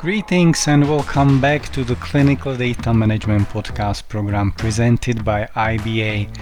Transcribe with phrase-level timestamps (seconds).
[0.00, 6.34] Greetings and welcome back to the Clinical Data Management Podcast program presented by IBA.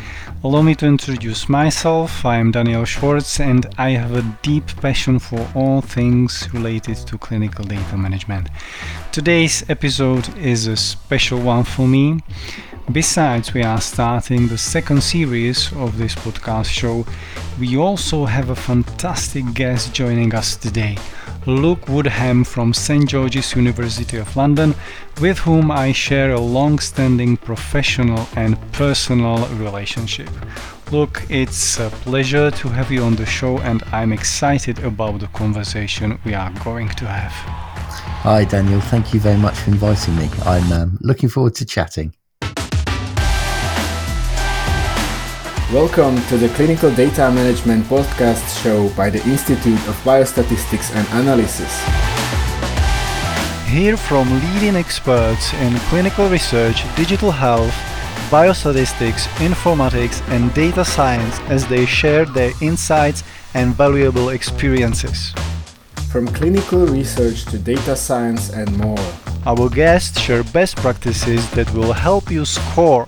[0.45, 2.25] Allow me to introduce myself.
[2.25, 7.19] I am Daniel Schwartz and I have a deep passion for all things related to
[7.19, 8.49] clinical data management.
[9.11, 12.21] Today's episode is a special one for me.
[12.93, 17.05] Besides, we are starting the second series of this podcast show.
[17.59, 20.97] We also have a fantastic guest joining us today.
[21.47, 24.75] Luke Woodham from St George's University of London,
[25.21, 30.29] with whom I share a long standing professional and personal relationship.
[30.91, 35.29] Luke, it's a pleasure to have you on the show, and I'm excited about the
[35.29, 37.33] conversation we are going to have.
[38.23, 38.81] Hi, Daniel.
[38.81, 40.29] Thank you very much for inviting me.
[40.45, 42.15] I'm um, looking forward to chatting.
[45.73, 51.69] Welcome to the Clinical Data Management podcast show by the Institute of Biostatistics and Analysis.
[53.69, 57.75] Hear from leading experts in clinical research, digital health,
[58.31, 65.35] biostatistics, informatics, and data science as they share their insights and valuable experiences.
[66.11, 69.05] From clinical research to data science and more.
[69.45, 73.07] Our guests share best practices that will help you score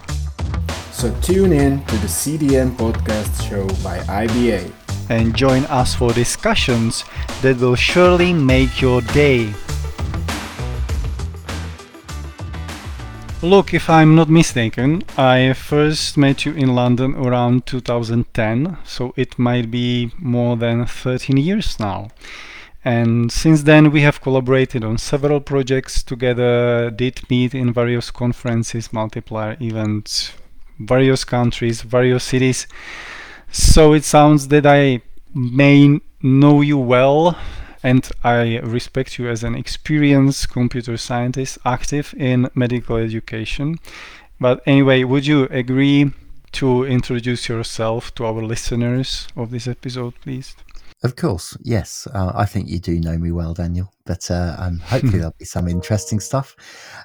[1.00, 4.70] so tune in to the CDM podcast show by IBA
[5.08, 7.04] and join us for discussions
[7.40, 9.50] that will surely make your day.
[13.40, 19.38] Luke, if I'm not mistaken, I first met you in London around 2010, so it
[19.38, 22.08] might be more than 13 years now.
[22.84, 28.92] And since then, we have collaborated on several projects together, did meet in various conferences,
[28.92, 30.32] multiplier events,
[30.80, 32.66] various countries, various cities.
[33.52, 35.02] So it sounds that I
[35.34, 37.38] may know you well
[37.82, 43.78] and I respect you as an experienced computer scientist active in medical education.
[44.38, 46.12] But anyway, would you agree
[46.52, 50.56] to introduce yourself to our listeners of this episode, please?
[51.02, 52.06] Of course, yes.
[52.12, 55.46] Uh, I think you do know me well, Daniel, but uh, um, hopefully there'll be
[55.46, 56.54] some interesting stuff.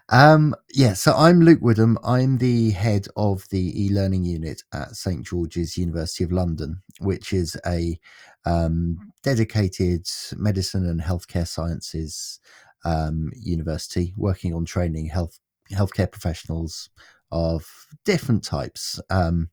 [0.09, 1.97] Um, yeah, so I'm Luke Woodham.
[2.03, 7.31] I'm the head of the e learning unit at St George's University of London, which
[7.31, 7.97] is a
[8.45, 10.05] um, dedicated
[10.35, 12.41] medicine and healthcare sciences
[12.83, 15.39] um, university working on training health
[15.71, 16.89] healthcare professionals
[17.31, 17.65] of
[18.03, 18.99] different types.
[19.09, 19.49] Um,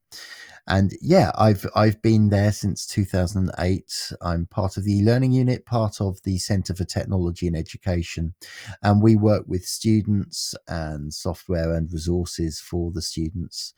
[0.68, 4.12] and yeah, I've I've been there since 2008.
[4.22, 8.34] I'm part of the learning unit, part of the Centre for Technology and Education,
[8.82, 13.74] and we work with students and software and resources for the students.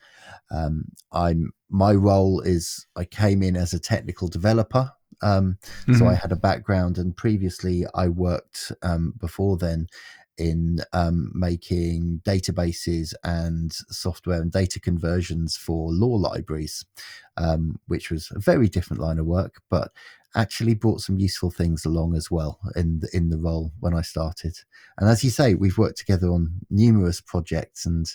[0.51, 4.93] Um, I'm my role is I came in as a technical developer.
[5.23, 5.95] Um, mm-hmm.
[5.95, 9.87] So I had a background, and previously I worked um, before then
[10.39, 16.85] in um, making databases and software and data conversions for law libraries,
[17.37, 19.93] um, which was a very different line of work, but
[20.37, 24.03] actually brought some useful things along as well in the, in the role when I
[24.03, 24.57] started.
[24.99, 28.07] And as you say, we've worked together on numerous projects and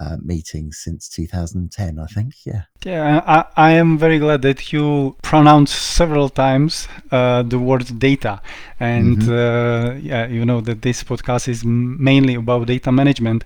[0.00, 2.34] uh, meetings since 2010, I think.
[2.44, 2.62] Yeah.
[2.84, 8.40] Yeah, I, I am very glad that you pronounced several times uh, the word data.
[8.78, 9.30] And mm-hmm.
[9.32, 13.44] uh, yeah, you know that this podcast is mainly about data management.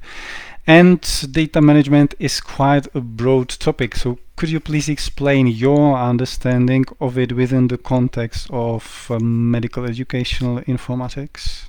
[0.66, 3.96] And data management is quite a broad topic.
[3.96, 9.84] So, could you please explain your understanding of it within the context of um, medical
[9.84, 11.66] educational informatics?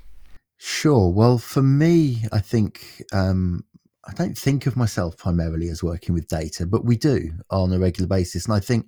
[0.58, 1.10] Sure.
[1.12, 3.66] Well, for me, I think um,
[4.08, 7.80] I don't think of myself primarily as working with data, but we do on a
[7.80, 8.46] regular basis.
[8.46, 8.88] And I think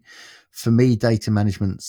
[0.52, 1.84] for me, data management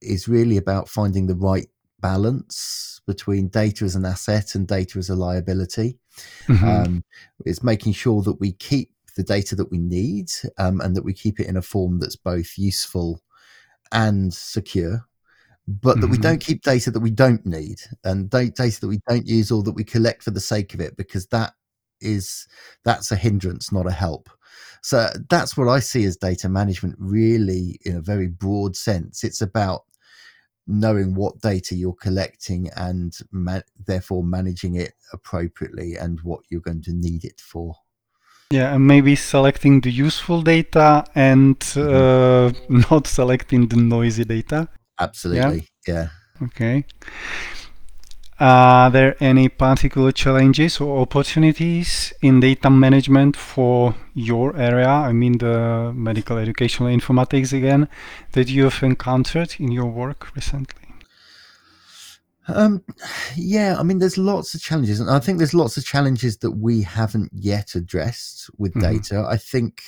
[0.00, 1.66] is really about finding the right
[2.00, 5.98] balance between data as an asset and data as a liability.
[6.46, 6.68] Mm-hmm.
[6.68, 7.04] Um,
[7.44, 11.12] it's making sure that we keep the data that we need um, and that we
[11.12, 13.20] keep it in a form that's both useful
[13.92, 15.06] and secure
[15.66, 16.12] but that mm-hmm.
[16.12, 19.62] we don't keep data that we don't need and data that we don't use or
[19.62, 21.54] that we collect for the sake of it because that
[22.04, 22.46] is
[22.84, 24.30] that's a hindrance, not a help.
[24.82, 29.24] So that's what I see as data management, really, in a very broad sense.
[29.24, 29.84] It's about
[30.66, 36.82] knowing what data you're collecting and ma- therefore managing it appropriately and what you're going
[36.82, 37.74] to need it for.
[38.50, 42.70] Yeah, and maybe selecting the useful data and mm-hmm.
[42.70, 44.68] uh, not selecting the noisy data.
[45.00, 45.68] Absolutely.
[45.86, 45.94] Yeah.
[45.94, 46.46] yeah.
[46.46, 46.84] Okay.
[48.40, 54.88] Are there any particular challenges or opportunities in data management for your area?
[54.88, 57.88] I mean, the medical educational informatics again,
[58.32, 60.80] that you have encountered in your work recently?
[62.48, 62.82] Um,
[63.36, 66.50] yeah, I mean, there's lots of challenges, and I think there's lots of challenges that
[66.50, 68.80] we haven't yet addressed with Mhm.
[68.82, 69.26] data.
[69.26, 69.82] I think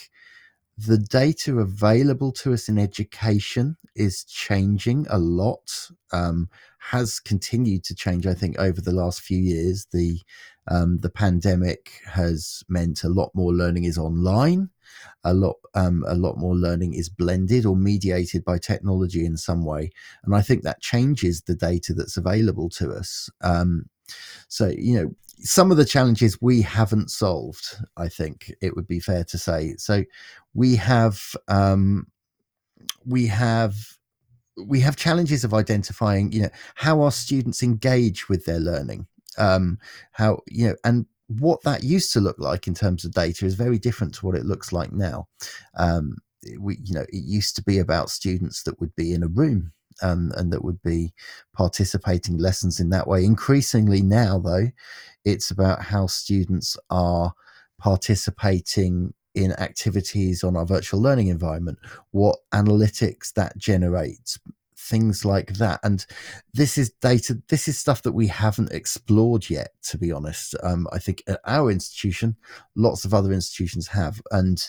[0.79, 5.91] the data available to us in education is changing a lot.
[6.13, 9.87] Um, has continued to change, I think, over the last few years.
[9.93, 10.21] The
[10.69, 14.71] um, the pandemic has meant a lot more learning is online.
[15.25, 19.65] A lot, um, a lot more learning is blended or mediated by technology in some
[19.65, 19.91] way,
[20.25, 23.29] and I think that changes the data that's available to us.
[23.41, 23.89] Um,
[24.49, 29.01] so, you know, some of the challenges we haven't solved, I think it would be
[29.01, 29.75] fair to say.
[29.77, 30.05] So,
[30.55, 32.07] we have um,
[33.05, 33.77] we have
[34.57, 39.07] we have challenges of identifying, you know, how our students engage with their learning,
[39.39, 39.79] um,
[40.13, 43.55] how you know, and what that used to look like in terms of data is
[43.55, 45.27] very different to what it looks like now.
[45.77, 46.17] Um,
[46.61, 49.73] we, you know, it used to be about students that would be in a room
[50.03, 51.13] um, and that would be
[51.55, 53.25] participating lessons in that way.
[53.25, 54.69] Increasingly now, though,
[55.25, 57.35] it's about how students are
[57.79, 61.79] participating in activities on our virtual learning environment,
[62.11, 64.39] what analytics that generates,
[64.79, 65.81] things like that.
[65.83, 66.07] And
[66.55, 70.55] this is data, this is stuff that we haven't explored yet, to be honest.
[70.63, 72.37] Um, I think at our institution,
[72.77, 74.23] lots of other institutions have.
[74.31, 74.65] And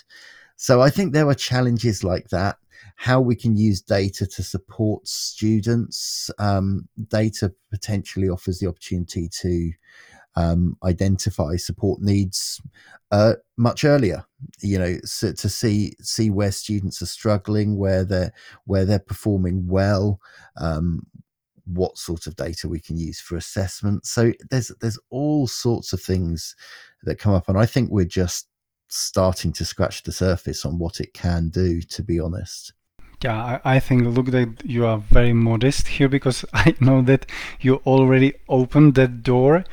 [0.58, 2.58] so I think there are challenges like that.
[3.00, 6.32] How we can use data to support students.
[6.40, 9.72] Um, data potentially offers the opportunity to
[10.36, 12.62] um, identify support needs
[13.12, 14.26] uh, much earlier.
[14.62, 18.34] You know, so to see see where students are struggling, where they're
[18.66, 20.20] where they're performing well,
[20.58, 21.06] um,
[21.66, 24.06] what sort of data we can use for assessment.
[24.06, 26.56] So there's there's all sorts of things
[27.04, 28.48] that come up, and I think we're just
[28.90, 31.82] starting to scratch the surface on what it can do.
[31.82, 32.74] To be honest.
[33.24, 37.26] Yeah, I, I think Luke that you are very modest here because I know that
[37.60, 39.66] you already opened that door.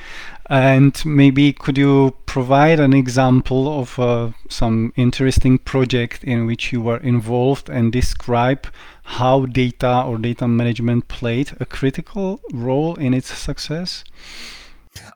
[0.47, 6.81] And maybe could you provide an example of uh, some interesting project in which you
[6.81, 8.67] were involved and describe
[9.05, 14.05] how data or data management played a critical role in its success?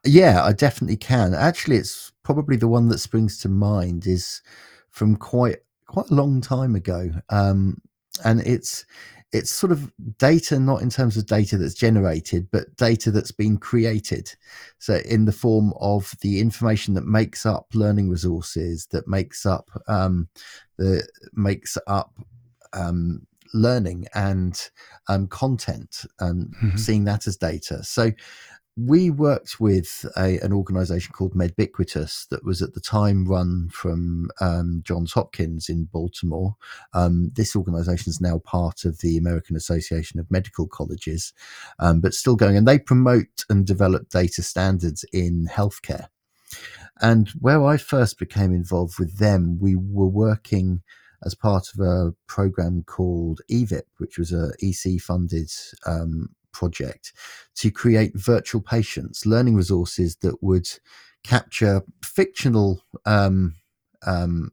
[0.04, 1.34] Yeah, I definitely can.
[1.34, 4.42] Actually, it's probably the one that springs to mind is
[4.90, 7.10] from quite quite a long time ago.
[7.30, 7.80] Um,
[8.24, 8.84] and it's
[9.32, 13.58] it's sort of data not in terms of data that's generated but data that's been
[13.58, 14.34] created
[14.78, 19.68] so in the form of the information that makes up learning resources that makes up
[19.86, 20.28] um,
[20.78, 22.14] the makes up
[22.72, 24.70] um, learning and
[25.08, 26.78] um, content and Mhm.
[26.78, 28.10] seeing that as data so
[28.78, 34.30] we worked with a, an organization called Medbiquitous that was at the time run from
[34.40, 36.54] um, Johns Hopkins in Baltimore.
[36.94, 41.32] Um, this organization is now part of the American Association of Medical Colleges,
[41.80, 42.56] um, but still going.
[42.56, 46.06] And they promote and develop data standards in healthcare.
[47.00, 50.82] And where I first became involved with them, we were working
[51.24, 55.50] as part of a program called EVIP, which was a EC funded
[55.84, 57.12] um, project
[57.56, 60.68] to create virtual patients, learning resources that would
[61.24, 63.54] capture fictional um,
[64.06, 64.52] um,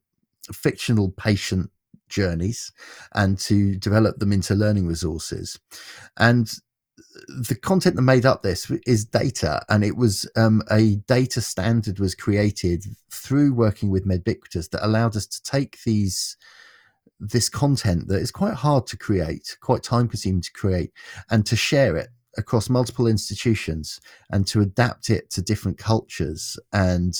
[0.54, 1.70] fictional patient
[2.10, 2.72] journeys
[3.14, 5.60] and to develop them into learning resources.
[6.18, 6.52] And
[7.28, 12.00] the content that made up this is data, and it was um, a data standard
[12.00, 16.38] was created through working with Medbiquitous that allowed us to take these
[17.19, 20.91] this content that is quite hard to create, quite time consuming to create,
[21.29, 26.57] and to share it across multiple institutions and to adapt it to different cultures.
[26.74, 27.15] And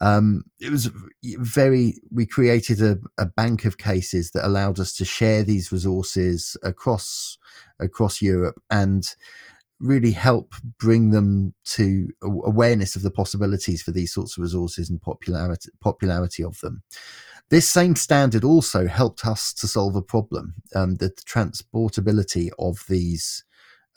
[0.00, 0.90] um, it was
[1.22, 6.56] very, we created a, a bank of cases that allowed us to share these resources
[6.62, 7.38] across
[7.78, 9.04] across Europe and
[9.78, 15.00] really help bring them to awareness of the possibilities for these sorts of resources and
[15.00, 16.82] popularity popularity of them.
[17.50, 23.44] This same standard also helped us to solve a problem: um, the transportability of these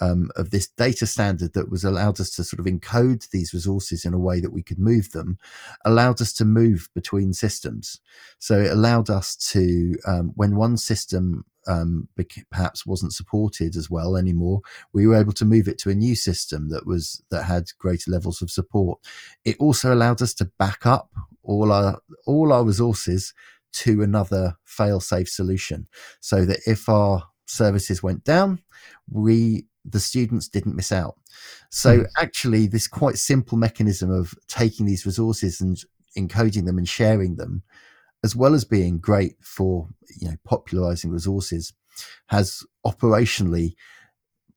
[0.03, 4.05] um, of this data standard that was allowed us to sort of encode these resources
[4.05, 5.37] in a way that we could move them,
[5.83, 8.01] allowed us to move between systems.
[8.39, 12.07] So it allowed us to, um, when one system um,
[12.49, 14.59] perhaps wasn't supported as well anymore,
[14.93, 18.11] we were able to move it to a new system that was that had greater
[18.11, 18.99] levels of support.
[19.45, 21.09] It also allowed us to back up
[21.43, 23.33] all our all our resources
[23.83, 25.87] to another fail-safe solution,
[26.19, 28.59] so that if our services went down,
[29.09, 31.15] we the students didn't miss out.
[31.69, 32.05] So mm.
[32.17, 35.77] actually, this quite simple mechanism of taking these resources and
[36.17, 37.63] encoding them and sharing them,
[38.23, 39.87] as well as being great for
[40.19, 41.73] you know popularizing resources,
[42.27, 43.73] has operationally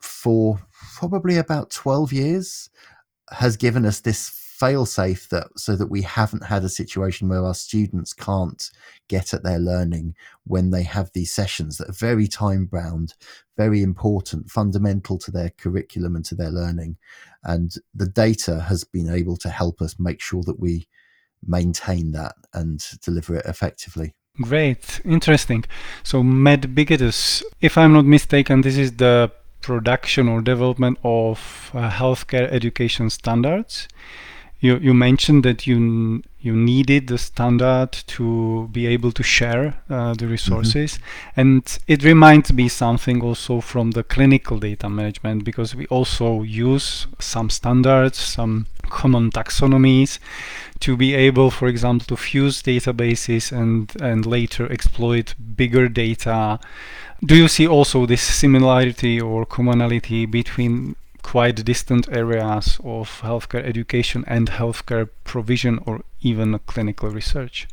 [0.00, 0.60] for
[0.96, 2.70] probably about 12 years
[3.30, 4.28] has given us this
[4.58, 8.70] fail-safe that so that we haven't had a situation where our students can't
[9.08, 13.14] get at their learning when they have these sessions that are very time bound
[13.58, 16.96] very important fundamental to their curriculum and to their learning
[17.44, 20.88] and the data has been able to help us make sure that we
[21.46, 25.64] maintain that and deliver it effectively Great, interesting.
[26.02, 29.32] So, Medbiquitous, if I'm not mistaken, this is the
[29.62, 33.88] production or development of uh, healthcare education standards.
[34.60, 40.14] You, you mentioned that you you needed the standard to be able to share uh,
[40.14, 41.40] the resources, mm-hmm.
[41.40, 47.06] and it reminds me something also from the clinical data management because we also use
[47.18, 50.18] some standards, some common taxonomies
[50.80, 56.58] to be able, for example, to fuse databases and and later exploit bigger data.
[57.24, 64.22] Do you see also this similarity or commonality between quite distant areas of healthcare education
[64.28, 67.66] and healthcare provision or even clinical research.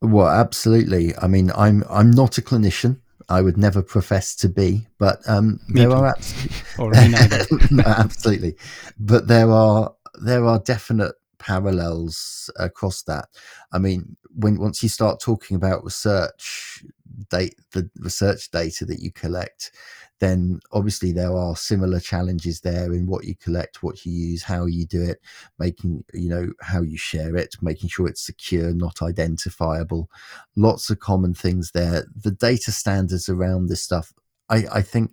[0.00, 1.12] Well, absolutely.
[1.16, 3.00] I mean, I'm I'm not a clinician.
[3.28, 6.06] I would never profess to be, but um, there are
[6.78, 8.54] absolutely, no, absolutely,
[8.96, 13.26] but there are there are definite parallels across that.
[13.72, 16.84] I mean, when once you start talking about research,
[17.30, 19.72] date the research data that you collect,
[20.18, 24.66] then obviously there are similar challenges there in what you collect, what you use, how
[24.66, 25.20] you do it,
[25.58, 30.08] making, you know, how you share it, making sure it's secure, not identifiable.
[30.56, 32.06] Lots of common things there.
[32.14, 34.12] The data standards around this stuff,
[34.48, 35.10] I, I think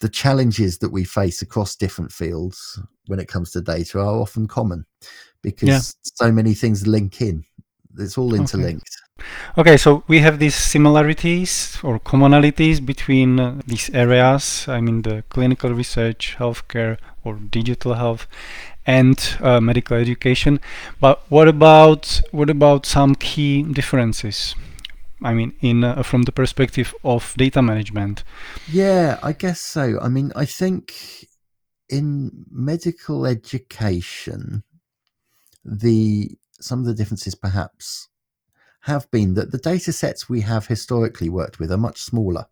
[0.00, 4.46] the challenges that we face across different fields when it comes to data are often
[4.46, 4.84] common
[5.40, 5.80] because yeah.
[6.02, 7.44] so many things link in.
[7.98, 8.90] It's all interlinked.
[9.58, 9.76] Okay.
[9.76, 14.66] So we have these similarities or commonalities between uh, these areas.
[14.68, 18.26] I mean, the clinical research, healthcare, or digital health,
[18.86, 20.60] and uh, medical education.
[21.00, 24.54] But what about what about some key differences?
[25.22, 28.22] I mean, in uh, from the perspective of data management.
[28.70, 29.98] Yeah, I guess so.
[30.00, 30.92] I mean, I think
[31.88, 34.62] in medical education,
[35.64, 38.08] the some of the differences perhaps
[38.86, 42.46] have been that the data sets we have historically worked with are much smaller.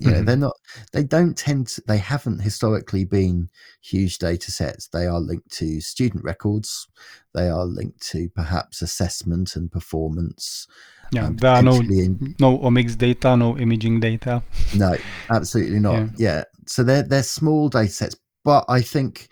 [0.00, 0.24] You know, mm-hmm.
[0.24, 0.56] they're not,
[0.92, 3.48] they don't tend to, they haven't historically been
[3.80, 4.88] huge data sets.
[4.88, 6.88] They are linked to student records.
[7.32, 10.66] They are linked to perhaps assessment and performance.
[11.12, 14.42] Yeah, um, there are no, in, no omics data, no imaging data.
[14.74, 14.96] No,
[15.30, 15.94] absolutely not.
[15.94, 16.08] Yeah.
[16.16, 16.44] yeah.
[16.66, 19.28] So they're, they're small data sets, but I think,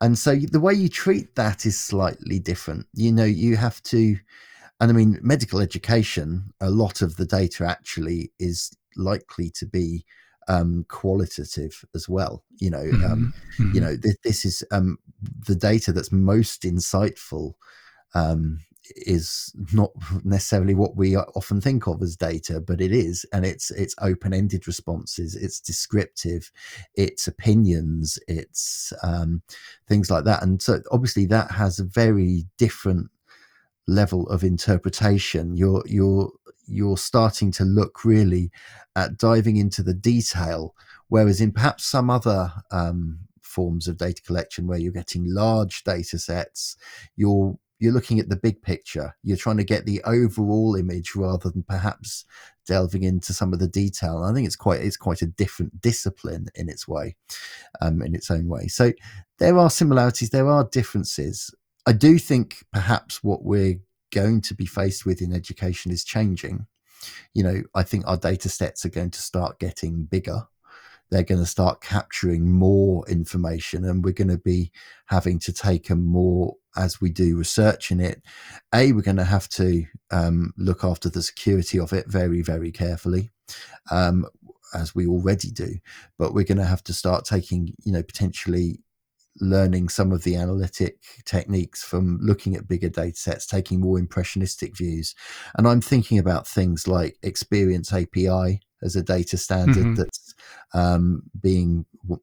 [0.00, 2.86] and so the way you treat that is slightly different.
[2.92, 4.16] You know, you have to,
[4.80, 10.04] and I mean, medical education, a lot of the data actually is likely to be
[10.48, 12.44] um, qualitative as well.
[12.56, 13.04] You know, mm-hmm.
[13.04, 13.74] Um, mm-hmm.
[13.74, 14.98] you know, th- this is um,
[15.46, 17.54] the data that's most insightful.
[18.14, 18.60] Um,
[18.96, 19.90] is not
[20.24, 24.66] necessarily what we often think of as data, but it is, and it's it's open-ended
[24.66, 26.52] responses, it's descriptive,
[26.94, 29.42] it's opinions, it's um,
[29.88, 33.08] things like that, and so obviously that has a very different
[33.86, 35.56] level of interpretation.
[35.56, 36.30] You're you're
[36.66, 38.50] you're starting to look really
[38.96, 40.74] at diving into the detail,
[41.08, 46.18] whereas in perhaps some other um, forms of data collection where you're getting large data
[46.18, 46.76] sets,
[47.16, 49.14] you're you're looking at the big picture.
[49.22, 52.24] You're trying to get the overall image rather than perhaps
[52.66, 54.22] delving into some of the detail.
[54.22, 57.16] And I think it's quite it's quite a different discipline in its way,
[57.80, 58.68] um, in its own way.
[58.68, 58.92] So
[59.38, 61.54] there are similarities, there are differences,
[61.86, 63.80] I do think perhaps what we're
[64.12, 66.66] going to be faced with in education is changing.
[67.34, 70.48] You know, I think our data sets are going to start getting bigger.
[71.10, 74.72] They're going to start capturing more information, and we're going to be
[75.06, 78.22] having to take a more as we do research in it.
[78.74, 82.72] A, we're going to have to um, look after the security of it very, very
[82.72, 83.30] carefully.
[83.90, 84.26] Um,
[84.72, 85.76] as we already do,
[86.18, 88.80] but we're going to have to start taking, you know, potentially
[89.40, 94.76] learning some of the analytic techniques from looking at bigger data sets, taking more impressionistic
[94.76, 95.14] views.
[95.56, 99.94] And I'm thinking about things like Experience API as a data standard mm-hmm.
[99.94, 100.34] that's
[100.72, 102.22] um, being w-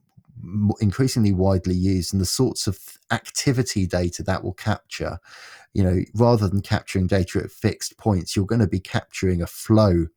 [0.79, 2.79] increasingly widely used and the sorts of
[3.11, 5.19] activity data that will capture.
[5.73, 9.47] You know, rather than capturing data at fixed points, you're going to be capturing a
[9.47, 10.07] flow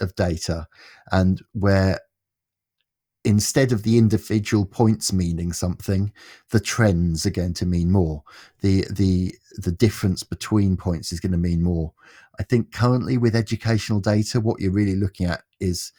[0.00, 0.66] of data
[1.10, 2.00] and where
[3.24, 6.12] instead of the individual points meaning something
[6.50, 8.22] the trends are going to mean more
[8.60, 11.92] the the the difference between points is going to mean more
[12.40, 15.92] i think currently with educational data what you're really looking at is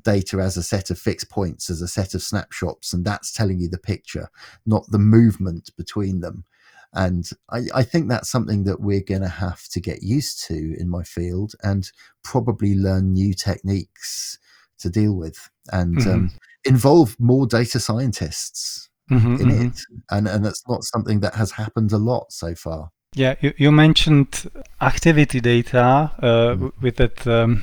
[0.00, 3.60] data as a set of fixed points, as a set of snapshots, and that's telling
[3.60, 4.30] you the picture,
[4.64, 6.44] not the movement between them.
[6.94, 10.76] And I, I think that's something that we're going to have to get used to
[10.78, 11.90] in my field and
[12.22, 14.38] probably learn new techniques
[14.82, 16.10] to deal with and mm-hmm.
[16.10, 16.30] um,
[16.64, 19.66] involve more data scientists mm-hmm, in mm-hmm.
[19.66, 19.80] it.
[20.10, 22.90] And, and that's not something that has happened a lot so far.
[23.14, 26.68] Yeah, you, you mentioned activity data uh, mm-hmm.
[26.80, 27.26] with that.
[27.26, 27.62] Um,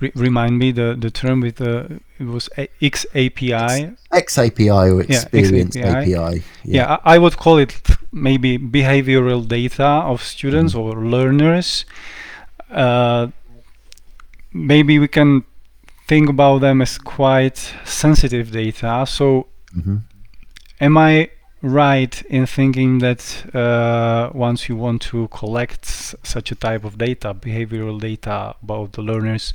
[0.00, 2.48] re- remind me the, the term with the it was
[2.80, 3.92] X API.
[4.12, 6.14] X API or experience yeah, API.
[6.14, 6.42] API.
[6.64, 6.74] Yeah.
[6.76, 7.74] yeah, I would call it
[8.12, 10.80] maybe behavioral data of students mm.
[10.80, 11.84] or learners.
[12.70, 13.28] Uh,
[14.52, 15.44] maybe we can
[16.06, 19.04] think about them as quite sensitive data.
[19.08, 19.96] So, mm-hmm.
[20.80, 21.30] am I
[21.62, 27.34] right in thinking that uh, once you want to collect such a type of data,
[27.34, 29.52] behavioral data about the learners,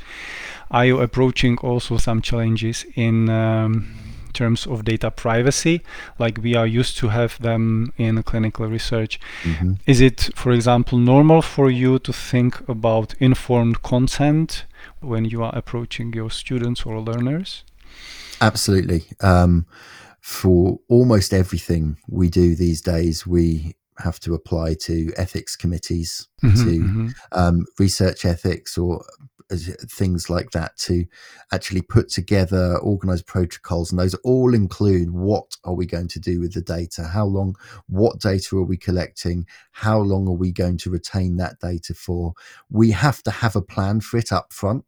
[0.69, 3.93] are you approaching also some challenges in um,
[4.33, 5.81] terms of data privacy,
[6.19, 9.19] like we are used to have them in clinical research?
[9.43, 9.73] Mm-hmm.
[9.85, 14.65] Is it, for example, normal for you to think about informed consent
[15.01, 17.63] when you are approaching your students or learners?
[18.39, 19.03] Absolutely.
[19.21, 19.65] Um,
[20.21, 26.63] for almost everything we do these days, we have to apply to ethics committees, mm-hmm,
[26.63, 27.07] to mm-hmm.
[27.31, 29.03] Um, research ethics, or
[29.51, 29.57] uh,
[29.89, 31.05] things like that to
[31.51, 36.39] actually put together organized protocols and those all include what are we going to do
[36.39, 37.53] with the data how long
[37.87, 42.33] what data are we collecting how long are we going to retain that data for
[42.69, 44.85] we have to have a plan for it up front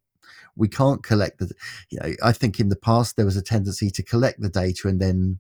[0.55, 1.51] we can't collect the
[1.89, 4.87] you know i think in the past there was a tendency to collect the data
[4.87, 5.39] and then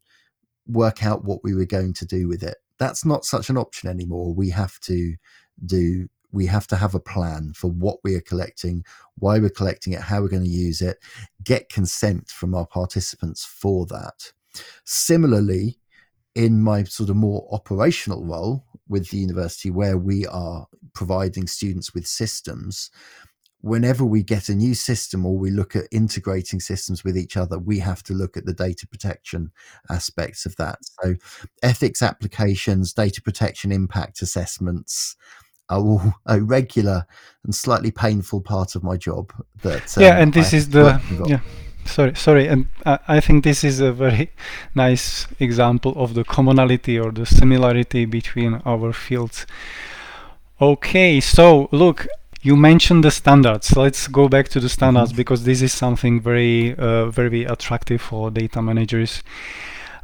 [0.67, 2.57] work out what we were going to do with it.
[2.77, 4.33] That's not such an option anymore.
[4.33, 5.15] We have to
[5.65, 8.83] do we have to have a plan for what we are collecting
[9.19, 10.97] why we're collecting it how we're going to use it
[11.43, 14.31] get consent from our participants for that.
[14.83, 15.79] Similarly
[16.33, 20.65] in my sort of more operational role with the university where we are
[20.95, 22.89] providing students with systems
[23.63, 27.57] whenever we get a new system or we Luke at integrating systems with each other,
[27.57, 29.51] we have to look at the data protection
[29.89, 30.79] aspects of that.
[31.01, 31.15] So,
[31.63, 35.15] ethics applications, data protection impact assessments
[35.69, 37.05] are all a regular
[37.45, 39.31] and slightly painful part of my job.
[39.61, 41.39] That um, yeah, and this is the yeah.
[41.85, 44.31] Sorry, sorry, and I, I think this is a very
[44.75, 49.45] nice example of the commonality or the similarity between our fields.
[50.61, 52.07] Okay, so look,
[52.43, 53.75] you mentioned the standards.
[53.75, 55.17] Let's go back to the standards mm-hmm.
[55.17, 59.23] because this is something very, uh, very attractive for data managers.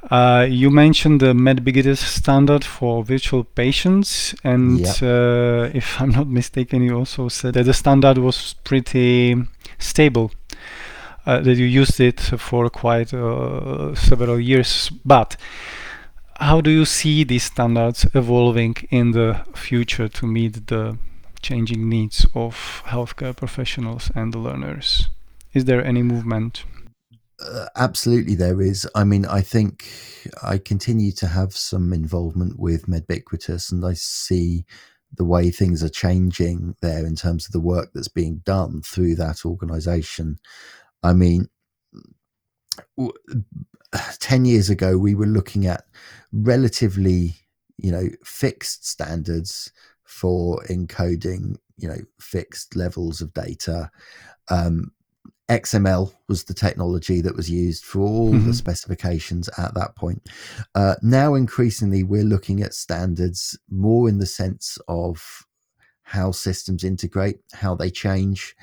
[0.09, 5.03] Uh, you mentioned the Medbiquitous standard for virtual patients, and yep.
[5.03, 9.35] uh, if I'm not mistaken, you also said that the standard was pretty
[9.77, 10.31] stable.
[11.25, 15.35] Uh, that you used it for quite uh, several years, but
[16.39, 20.97] how do you see these standards evolving in the future to meet the
[21.41, 25.09] changing needs of healthcare professionals and the learners?
[25.53, 26.63] Is there any movement?
[27.43, 28.87] Uh, absolutely, there is.
[28.95, 29.89] I mean, I think
[30.43, 34.65] I continue to have some involvement with Medbiquitous, and I see
[35.15, 39.15] the way things are changing there in terms of the work that's being done through
[39.15, 40.37] that organization.
[41.01, 41.49] I mean,
[44.19, 45.85] 10 years ago, we were looking at
[46.31, 47.35] relatively,
[47.77, 49.71] you know, fixed standards
[50.09, 53.91] for encoding, you know, fixed levels of data.
[54.49, 54.91] Um,
[55.49, 58.47] XML was the technology that was used for all mm-hmm.
[58.47, 60.27] the specifications at that point.
[60.73, 65.45] Uh, now, increasingly, we're looking at standards more in the sense of
[66.01, 68.55] how systems integrate, how they change,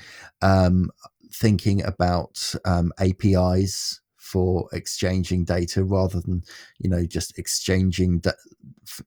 [0.43, 0.91] um,
[1.33, 6.43] thinking about um, APIs for exchanging data rather than
[6.79, 8.33] you know just exchanging da-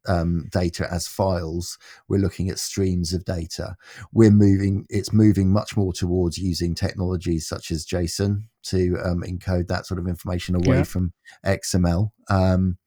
[0.07, 1.77] um, data as files.
[2.07, 3.75] We're looking at streams of data.
[4.13, 9.67] We're moving it's moving much more towards using technologies such as json to um, encode
[9.67, 10.83] that sort of information away yeah.
[10.83, 11.13] from
[11.45, 12.77] xml um,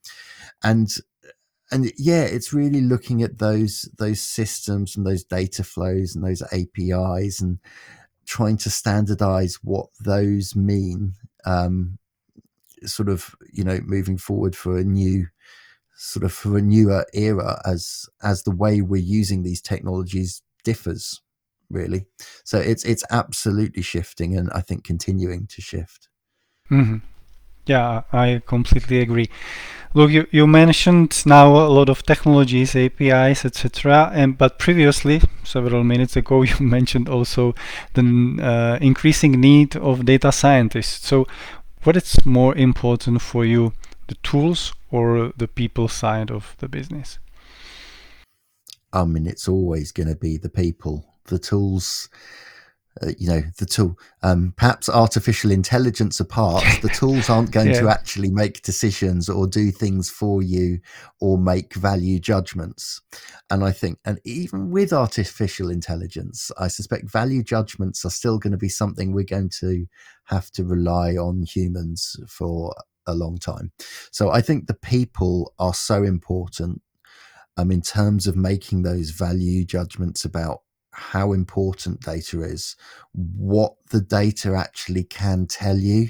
[0.62, 0.88] and
[1.70, 6.42] and yeah it's really looking at those those systems and those data flows and those
[6.52, 7.58] apis and
[8.26, 11.14] trying to standardize what those mean
[11.44, 11.98] um,
[12.86, 15.26] sort of you know moving forward for a new
[15.96, 21.20] sort of for a newer era as as the way we're using these technologies differs
[21.70, 22.06] really
[22.44, 26.08] so it's it's absolutely shifting and i think continuing to shift
[26.70, 26.98] mm-hmm.
[27.66, 29.30] Yeah, I completely agree.
[29.94, 34.10] Luke, you, you mentioned now a lot of technologies, APIs, etc.
[34.12, 37.54] And but previously, several minutes ago, you mentioned also
[37.94, 41.06] the uh, increasing need of data scientists.
[41.06, 41.26] So,
[41.84, 43.72] what is more important for you,
[44.08, 47.18] the tools or the people side of the business?
[48.92, 51.04] I mean, it's always going to be the people.
[51.24, 52.08] The tools
[53.00, 53.98] uh, you know the tool.
[54.22, 57.80] Um, perhaps artificial intelligence apart the tools aren't going yeah.
[57.80, 60.80] to actually make decisions or do things for you
[61.20, 63.00] or make value judgments.
[63.50, 68.52] And i think and even with artificial intelligence i suspect value judgments are still going
[68.52, 69.86] to be something we're going to
[70.24, 72.74] have to rely on humans for
[73.06, 73.72] a long time.
[74.10, 76.82] So i think the people are so important
[77.56, 82.76] um, in terms of making those value judgments about how important data is,
[83.12, 86.08] what the data actually can tell you.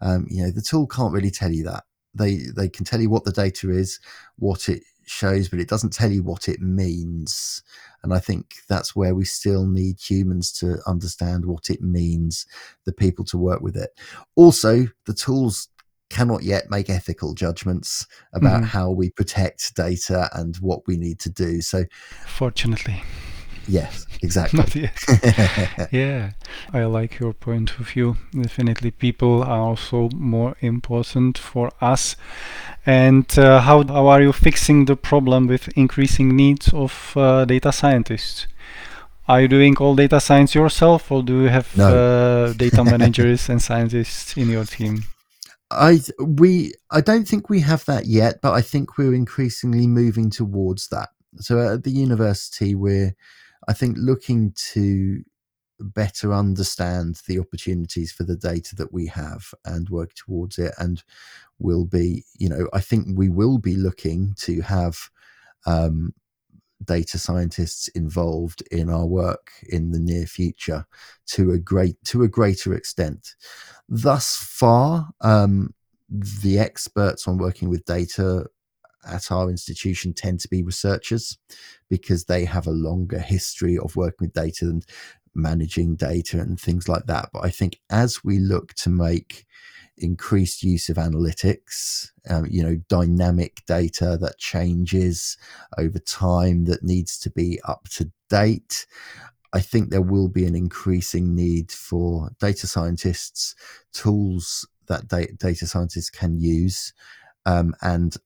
[0.00, 1.84] Um, you know, the tool can't really tell you that.
[2.14, 4.00] They they can tell you what the data is,
[4.36, 7.62] what it shows, but it doesn't tell you what it means.
[8.02, 12.46] And I think that's where we still need humans to understand what it means,
[12.84, 13.90] the people to work with it.
[14.36, 15.68] Also, the tools
[16.10, 18.64] cannot yet make ethical judgments about mm-hmm.
[18.64, 21.60] how we protect data and what we need to do.
[21.62, 21.84] So,
[22.26, 23.02] fortunately,
[23.68, 24.90] Yes, exactly.
[25.90, 26.32] yeah,
[26.72, 28.16] I like your point of view.
[28.32, 32.16] Definitely, people are also more important for us.
[32.84, 37.72] And uh, how, how are you fixing the problem with increasing needs of uh, data
[37.72, 38.46] scientists?
[39.28, 41.86] Are you doing all data science yourself, or do you have no.
[41.86, 45.04] uh, data managers and scientists in your team?
[45.70, 50.28] I we I don't think we have that yet, but I think we're increasingly moving
[50.28, 51.10] towards that.
[51.36, 53.14] So at the university, we're
[53.68, 55.22] I think looking to
[55.80, 61.02] better understand the opportunities for the data that we have and work towards it and
[61.58, 65.10] will be you know i think we will be looking to have
[65.66, 66.14] um,
[66.84, 70.86] data scientists involved in our work in the near future
[71.26, 73.34] to a great to a greater extent.
[73.88, 75.74] Thus far um,
[76.08, 78.46] the experts on working with data
[79.04, 81.38] at our institution tend to be researchers
[81.88, 84.84] because they have a longer history of working with data and
[85.34, 87.30] managing data and things like that.
[87.32, 89.46] But I think as we look to make
[89.96, 95.36] increased use of analytics, um, you know, dynamic data that changes
[95.78, 98.86] over time that needs to be up to date.
[99.52, 103.54] I think there will be an increasing need for data scientists,
[103.92, 106.92] tools that data scientists can use,
[107.44, 108.16] um, and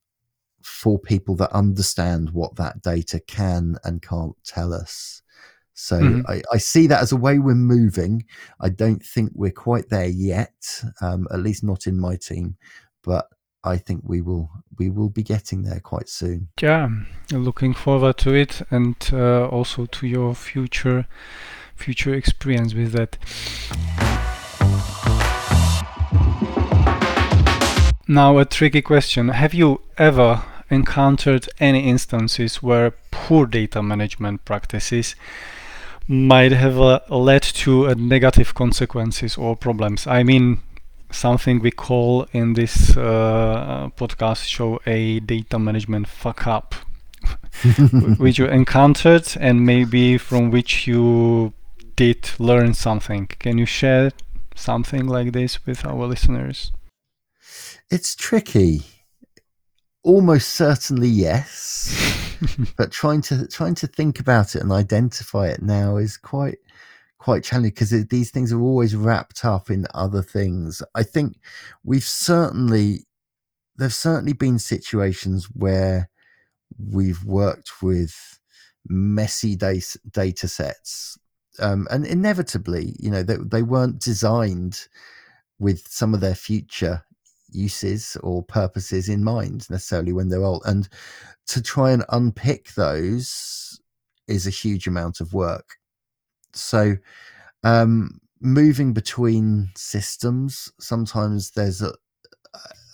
[0.66, 5.22] for people that understand what that data can and can't tell us.
[5.74, 6.29] So mm-hmm.
[6.29, 8.24] I, I, see that as a way we're moving.
[8.61, 12.57] I don't think we're quite there yet, um, at least not in my team,
[13.05, 13.29] but
[13.62, 16.48] I think we will we will be getting there quite soon.
[16.61, 16.88] Yeah,
[17.31, 21.07] looking forward to it, and uh, also to your future
[21.76, 23.18] future experience with that.
[28.09, 35.14] Now, a tricky question: Have you ever encountered any instances where poor data management practices
[36.09, 40.07] might have uh, led to uh, negative consequences or problems.
[40.07, 40.61] I mean,
[41.11, 46.74] something we call in this uh, podcast show a data management fuck up,
[48.18, 51.52] which you encountered and maybe from which you
[51.96, 53.26] did learn something.
[53.38, 54.12] Can you share
[54.55, 56.72] something like this with our listeners?
[57.90, 58.83] It's tricky
[60.07, 62.38] almost certainly yes
[62.77, 66.59] but trying to trying to think about it and identify it now is quite
[67.19, 70.81] quite challenging because these things are always wrapped up in other things.
[70.95, 71.40] I think
[71.83, 73.07] we've certainly
[73.77, 76.09] there's certainly been situations where
[76.79, 78.38] we've worked with
[78.88, 81.19] messy data, data sets
[81.59, 84.87] um, and inevitably you know they, they weren't designed
[85.59, 87.03] with some of their future
[87.51, 90.63] uses or purposes in mind necessarily when they're old.
[90.67, 90.89] And
[91.49, 93.81] to try and unpick those
[94.29, 95.77] is a huge amount of work.
[96.53, 96.97] So,
[97.65, 101.93] um, moving between systems, sometimes there's a,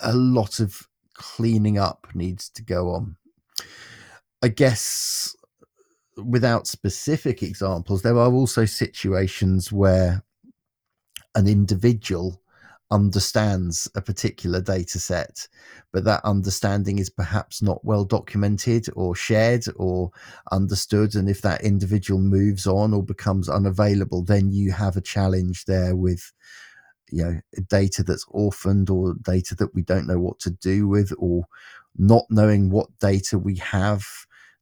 [0.03, 3.17] a lot of cleaning up needs to go on.
[4.43, 5.37] I guess
[6.17, 10.23] without specific examples, there are also situations where
[11.35, 12.42] an individual
[12.93, 15.49] understands a particular data set,
[15.93, 20.11] but that understanding is perhaps not well documented or shared or
[20.53, 21.15] understood.
[21.15, 25.97] And if that individual moves on or becomes unavailable, then you have a challenge there
[25.97, 26.33] with
[27.11, 31.13] you know data that's orphaned or data that we don't know what to do with
[31.19, 31.45] or
[31.99, 34.07] not knowing what data we have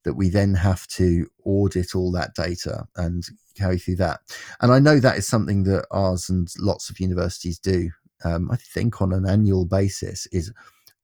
[0.05, 4.21] that we then have to audit all that data and carry through that.
[4.61, 7.91] And I know that is something that ours and lots of universities do.
[8.25, 10.53] Um, I think on an annual basis is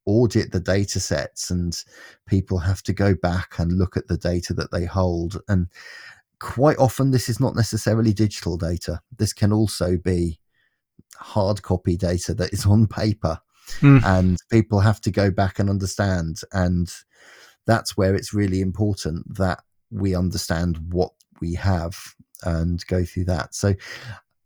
[0.05, 1.83] audit the data sets and
[2.25, 5.39] people have to go back and look at the data that they hold.
[5.47, 5.67] And
[6.39, 9.01] quite often this is not necessarily digital data.
[9.17, 10.39] This can also be
[11.17, 13.39] hard copy data that is on paper
[13.79, 14.03] mm.
[14.05, 16.39] and people have to go back and understand.
[16.53, 16.89] And
[17.65, 19.59] that's where it's really important that
[19.91, 21.97] we understand what we have
[22.43, 23.53] and go through that.
[23.53, 23.73] So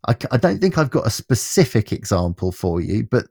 [0.08, 3.28] I, I don't think i've got a specific example for you but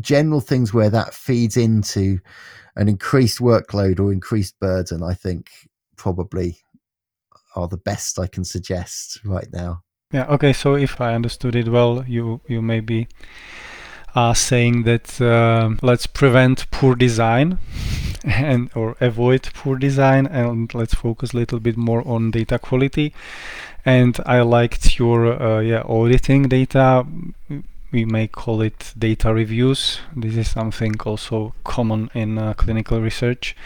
[0.00, 2.18] general things where that feeds into
[2.74, 5.50] an increased workload or increased burden i think
[5.96, 6.58] probably
[7.54, 9.82] are the best i can suggest right now.
[10.12, 13.08] Yeah okay so if i understood it well you you maybe
[14.16, 17.58] are saying that uh, let's prevent poor design
[18.24, 23.12] and or avoid poor design and let's focus a little bit more on data quality
[23.86, 27.06] and i liked your uh, yeah auditing data
[27.92, 33.56] we may call it data reviews this is something also common in uh, clinical research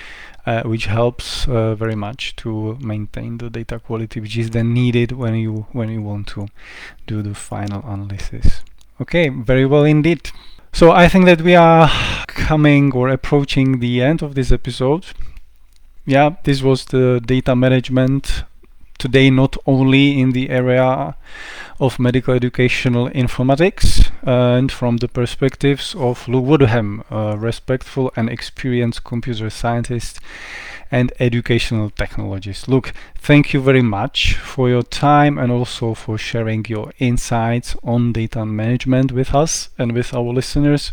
[0.46, 5.10] uh, which helps uh, very much to maintain the data quality which is then needed
[5.10, 6.46] when you when you want to
[7.08, 8.62] do the final analysis
[9.00, 10.30] Okay, very well indeed.
[10.72, 11.90] So I think that we are
[12.26, 15.06] coming or approaching the end of this episode.
[16.04, 18.44] Yeah, this was the data management
[19.00, 21.16] today not only in the area
[21.80, 28.28] of medical educational informatics uh, and from the perspectives of Luke Woodham, a respectful and
[28.28, 30.20] experienced computer scientist
[30.90, 32.68] and educational technologist.
[32.68, 38.12] Luke, thank you very much for your time and also for sharing your insights on
[38.12, 40.92] data management with us and with our listeners.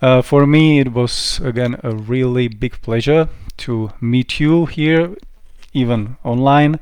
[0.00, 3.28] Uh, for me, it was again a really big pleasure
[3.58, 5.14] to meet you here,
[5.72, 6.78] even online.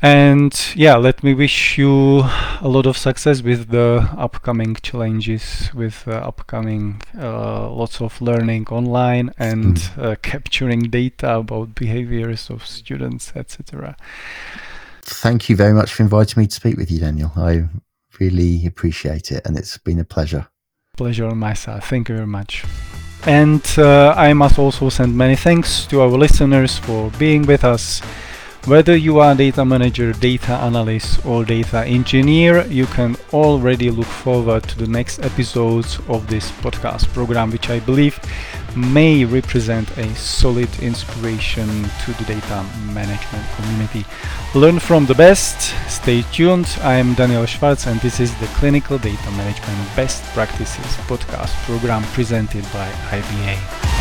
[0.00, 2.20] And yeah, let me wish you
[2.60, 8.68] a lot of success with the upcoming challenges, with uh, upcoming uh, lots of learning
[8.68, 10.02] online and mm.
[10.02, 13.96] uh, capturing data about behaviors of students, etc.
[15.02, 17.32] Thank you very much for inviting me to speak with you, Daniel.
[17.34, 17.64] I
[18.20, 20.46] really appreciate it, and it's been a pleasure.
[20.96, 21.82] Pleasure on my side.
[21.82, 22.64] Thank you very much.
[23.26, 28.00] And uh, I must also send many thanks to our listeners for being with us.
[28.66, 34.64] Whether you are data manager, data analyst or data engineer, you can already look forward
[34.64, 38.20] to the next episodes of this podcast program, which I believe
[38.76, 41.66] may represent a solid inspiration
[42.04, 44.04] to the data management community.
[44.54, 46.68] Learn from the best, stay tuned.
[46.82, 52.02] I am Daniel Schwartz and this is the Clinical Data Management Best Practices podcast program
[52.12, 53.97] presented by IBA.